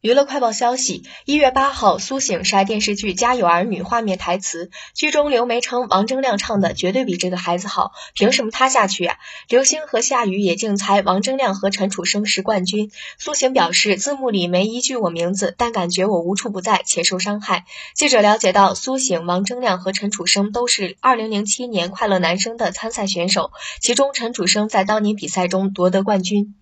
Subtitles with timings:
[0.00, 12.92] 娱乐快报消息一月八号苏醒晒电视剧家有儿女画面台词剧中刘梅称王铮亮唱的绝对比这个孩子好凭什么他下去呀刘星和夏雨也竞猜王铮亮和陈楚生是冠军。
[13.18, 17.64] 苏醒表示字幕里没一句我名字但感觉我无处不在且受伤害。
[17.96, 26.54] 记者了解到苏醒王铮亮和陈楚生都是二零零七年快乐男声的参赛选手其中陈楚生在当年比赛中夺得冠军。